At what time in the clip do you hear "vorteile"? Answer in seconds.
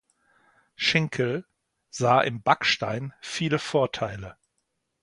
3.59-4.35